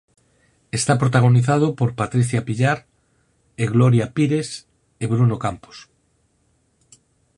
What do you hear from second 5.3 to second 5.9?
Campos.